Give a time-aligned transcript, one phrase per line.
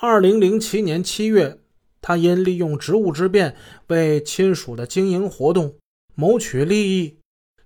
[0.00, 1.58] 二零零七年七月，
[2.00, 3.56] 他因利用职务之便
[3.88, 5.74] 为亲属的经营活动
[6.14, 7.18] 谋取利益，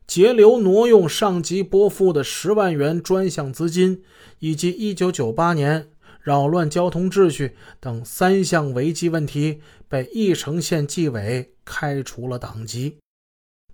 [0.06, 4.03] 截留挪用上级拨付的十万元专项资金，
[4.38, 5.90] 以及一九九八年
[6.22, 12.96] 扰乱交通秩序等三项违纪问题，被义城县纪委开除了党籍。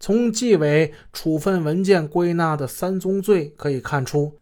[0.00, 4.37] 从纪委处分文件归纳的三宗罪可以看出。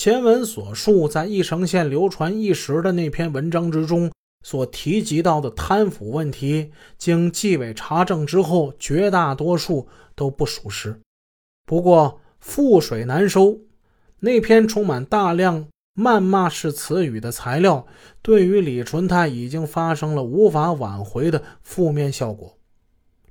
[0.00, 4.10] 前文所述，在义城县流传一时的那篇文章之中
[4.42, 10.98] 所提及到的贪腐问题，经纪委查证之后，绝大多数都不属实。
[11.66, 13.58] 不过，覆水难收，
[14.20, 17.86] 那篇充满大量谩骂式词语的材料，
[18.22, 22.56] 对于李纯泰已经发生了无法挽回的负面效果。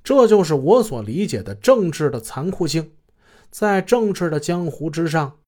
[0.04, 2.92] 这就是我所理解的政治的残酷性，
[3.50, 5.38] 在政治的江湖之上。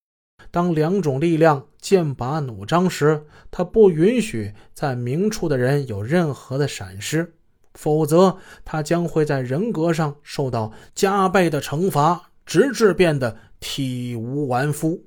[0.50, 7.32] 当两种力量剑拔弩张时，他不允许在明处的人有任何的闪失，
[7.72, 15.02] 否则他将会在人格上受到加倍的惩罚，直至变得体无完肤。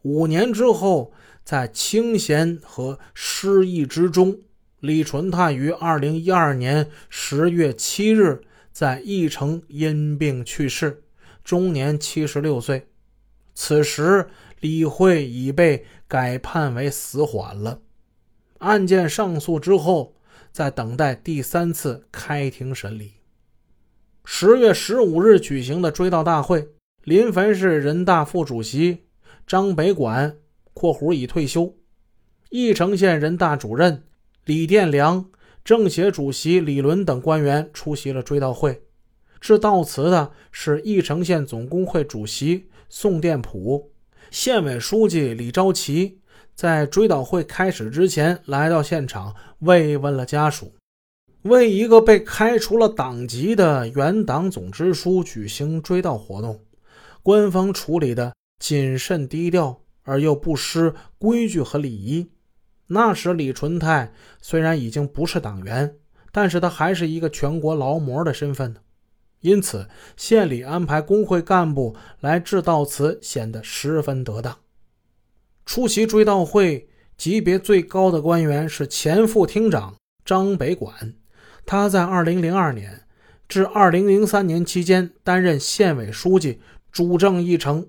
[0.00, 1.12] 五年之后，
[1.44, 4.38] 在清闲和失意之中，
[4.80, 8.40] 李纯泰于二零一二年十月七日
[8.72, 11.02] 在义城因病去世，
[11.44, 12.88] 终年七十六岁。
[13.54, 14.28] 此时。
[14.60, 17.82] 李慧已被改判为死缓了，
[18.60, 20.14] 案件上诉之后，
[20.52, 23.12] 在等待第三次开庭审理。
[24.24, 26.66] 十月十五日举行的追悼大会，
[27.02, 29.00] 临汾市人大副主席
[29.46, 30.38] 张北管
[30.72, 31.76] （括弧已退休）、
[32.48, 34.04] 翼城县人大主任
[34.46, 35.28] 李殿良、
[35.62, 38.80] 政协主席李伦等官员出席了追悼会。
[39.42, 43.92] 致悼词的是翼城县总工会主席宋殿普。
[44.30, 46.20] 县委书记李昭奇
[46.54, 50.72] 在追悼会开始之前来到现场慰问了家属，
[51.42, 56.60] 为一个被开除了党籍的原党总支书举行追悼活动，
[57.22, 62.30] 官方处理的谨慎低调而又不失规矩和礼仪。
[62.88, 65.96] 那时李纯泰虽然已经不是党员，
[66.32, 68.80] 但是他还是一个全国劳模的身份呢。
[69.44, 74.56] 因此，县里安排工会干部来致悼词显得十分得当。
[75.66, 76.88] 出席追悼会
[77.18, 79.94] 级别最高的官员是前副厅长
[80.24, 81.12] 张北管，
[81.66, 83.02] 他在2002年
[83.46, 87.86] 至2003年期间担任县委书记，主政一城。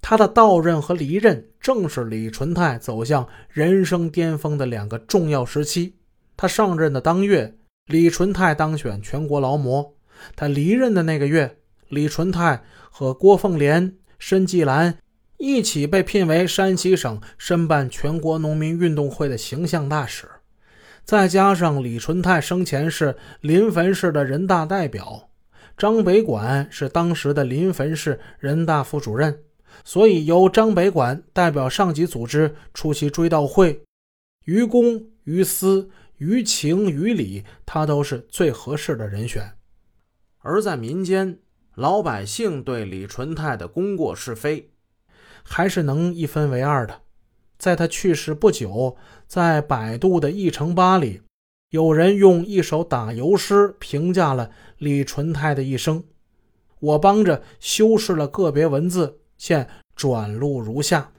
[0.00, 5.94] 他的到任和离任正是李纯泰走向人生巅峰的两个重要时期。
[6.36, 7.54] 他上任的当月，
[7.86, 9.94] 李纯泰当选全国劳模。
[10.36, 11.58] 他离任的那个月，
[11.88, 14.98] 李纯泰和郭凤莲、申纪兰
[15.38, 20.26] 一起被聘为山西省申办全国农民运动会的形象大使。
[21.04, 25.28] 再加上李纯泰生前是临汾市的人大代表，
[25.76, 29.40] 张北管是当时的临汾市人大副主任，
[29.84, 33.82] 所以由张北管代表上级组织出席追悼会。
[34.46, 39.52] 于公、于私、于情、于理，他都是最合适的人选。
[40.44, 41.38] 而在民间，
[41.74, 44.70] 老百姓对李纯泰的功过是非，
[45.42, 47.00] 还是能一分为二的。
[47.56, 48.94] 在他去世不久，
[49.26, 51.22] 在百度的一城吧里，
[51.70, 56.04] 有人用一首打油诗评价了李纯泰的一生。
[56.78, 59.66] 我帮着修饰了个别文字，现
[59.96, 61.12] 转录如下：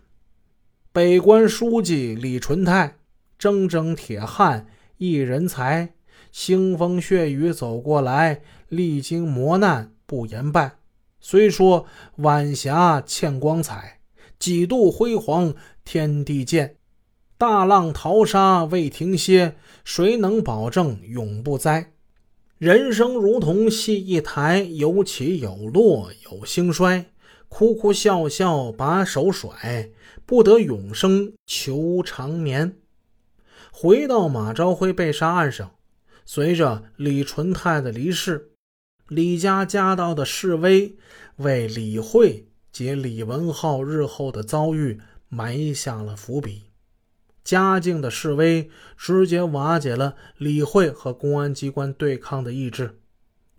[0.91, 2.99] 北关书记李纯泰，
[3.39, 5.94] 铮铮铁汉一人才，
[6.35, 8.41] 腥风血雨走过来。
[8.67, 10.75] 历经磨难不言败，
[11.21, 11.85] 虽说
[12.17, 13.99] 晚霞欠光彩，
[14.37, 15.53] 几度辉煌
[15.85, 16.75] 天地见。
[17.37, 21.93] 大浪淘沙未停歇，谁能保证永不灾？
[22.57, 27.05] 人生如同戏一台，有起有落有兴衰，
[27.47, 29.89] 哭哭笑笑把手甩，
[30.25, 32.75] 不得永生求长眠。
[33.71, 35.71] 回到马朝辉被杀案上，
[36.25, 38.51] 随着李纯泰的离世。
[39.07, 40.97] 李家家道的示威，
[41.37, 44.99] 为李慧及李文浩日后的遭遇
[45.29, 46.63] 埋下了伏笔。
[47.43, 52.99] 嘉靖的示威直接瓦解了李慧和公安机关对抗的意志。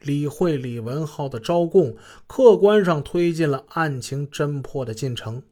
[0.00, 1.96] 李慧、李文浩的招供，
[2.26, 5.42] 客观上推进了案情侦破的进程。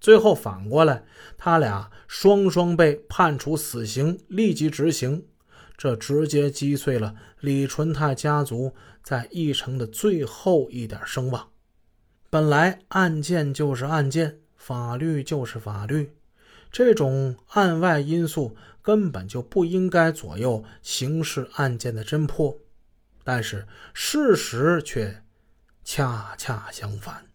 [0.00, 1.04] 最后反过来，
[1.38, 5.24] 他俩双双被判处死刑，立即执行。
[5.76, 11.48] 这直接击碎了李纯泰家族在义城的最后一点声望。
[12.30, 16.12] 本来案件就是案件，法律就是法律，
[16.70, 22.58] 这种案外因素根本就不应该左右刑事案件的侦破。
[23.22, 25.22] 但是事实却
[25.84, 27.26] 恰恰相反。